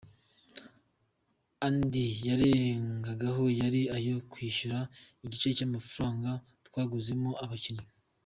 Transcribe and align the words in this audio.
Andi 1.67 2.05
yarengagaho 2.27 3.43
yari 3.61 3.81
ayo 3.97 4.13
kwishyura 4.31 4.79
igice 5.25 5.47
cy’amafaranga 5.57 6.29
twaguzemo 6.67 7.31
abakinnyi. 7.45 7.85